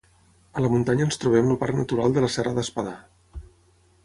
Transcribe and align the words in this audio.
A 0.59 0.63
la 0.63 0.71
muntanya 0.75 1.05
ens 1.07 1.21
trobem 1.25 1.51
el 1.57 1.61
parc 1.65 1.77
natural 1.83 2.17
de 2.17 2.25
la 2.25 2.31
Serra 2.37 2.55
d'Espadà. 2.57 2.97